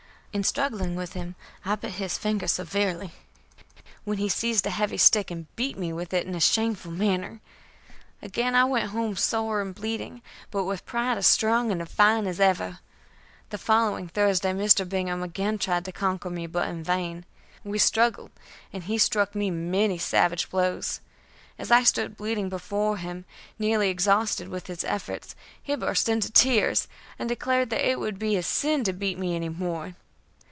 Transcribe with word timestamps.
In 0.33 0.45
struggling 0.45 0.95
with 0.95 1.11
him 1.11 1.35
I 1.65 1.75
bit 1.75 1.95
his 1.95 2.17
finger 2.17 2.47
severely, 2.47 3.11
when 4.05 4.17
he 4.17 4.29
seized 4.29 4.65
a 4.65 4.69
heavy 4.69 4.95
stick 4.95 5.29
and 5.29 5.53
beat 5.57 5.77
me 5.77 5.91
with 5.91 6.13
it 6.13 6.25
in 6.25 6.33
a 6.33 6.39
shameful 6.39 6.91
manner. 6.93 7.41
Again 8.21 8.55
I 8.55 8.63
went 8.63 8.91
home 8.91 9.17
sore 9.17 9.59
and 9.59 9.75
bleeding, 9.75 10.21
but 10.49 10.63
with 10.63 10.85
pride 10.85 11.17
as 11.17 11.27
strong 11.27 11.69
and 11.69 11.79
defiant 11.81 12.29
as 12.29 12.39
ever. 12.39 12.79
The 13.49 13.57
following 13.57 14.07
Thursday 14.07 14.53
Mr. 14.53 14.87
Bingham 14.87 15.21
again 15.21 15.57
tried 15.57 15.83
to 15.83 15.91
conquer 15.91 16.29
me, 16.29 16.47
but 16.47 16.69
in 16.69 16.81
vain. 16.81 17.25
We 17.65 17.77
struggled, 17.77 18.31
and 18.71 18.85
he 18.85 18.97
struck 18.97 19.35
me 19.35 19.51
many 19.51 19.97
savage 19.97 20.49
blows. 20.49 21.01
As 21.59 21.71
I 21.71 21.83
stood 21.83 22.15
bleeding 22.15 22.47
before 22.47 22.95
him, 22.95 23.25
nearly 23.59 23.89
exhausted 23.89 24.47
with 24.47 24.67
his 24.67 24.85
efforts, 24.85 25.35
he 25.61 25.75
burst 25.75 26.07
into 26.07 26.31
tears, 26.31 26.87
and 27.19 27.27
declared 27.27 27.69
that 27.71 27.85
it 27.85 27.99
would 27.99 28.17
be 28.17 28.37
a 28.37 28.43
sin 28.43 28.85
to 28.85 28.93
beat 28.93 29.19
me 29.19 29.35
any 29.35 29.49
more. 29.49 29.95